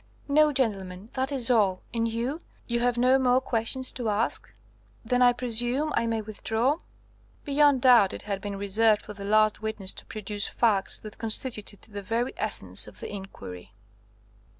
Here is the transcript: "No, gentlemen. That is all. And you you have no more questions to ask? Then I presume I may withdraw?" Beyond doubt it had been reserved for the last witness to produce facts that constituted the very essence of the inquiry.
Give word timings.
"No, 0.27 0.51
gentlemen. 0.51 1.09
That 1.13 1.31
is 1.31 1.51
all. 1.51 1.79
And 1.93 2.07
you 2.07 2.41
you 2.65 2.79
have 2.79 2.97
no 2.97 3.19
more 3.19 3.39
questions 3.39 3.91
to 3.91 4.09
ask? 4.09 4.51
Then 5.05 5.21
I 5.21 5.31
presume 5.31 5.93
I 5.95 6.07
may 6.07 6.21
withdraw?" 6.23 6.77
Beyond 7.45 7.83
doubt 7.83 8.11
it 8.11 8.23
had 8.23 8.41
been 8.41 8.55
reserved 8.57 9.03
for 9.03 9.13
the 9.13 9.23
last 9.25 9.61
witness 9.61 9.93
to 9.93 10.05
produce 10.07 10.47
facts 10.47 10.97
that 11.01 11.19
constituted 11.19 11.83
the 11.83 12.01
very 12.01 12.33
essence 12.35 12.87
of 12.87 12.99
the 12.99 13.13
inquiry. 13.13 13.73